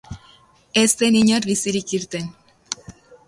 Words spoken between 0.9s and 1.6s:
zen inor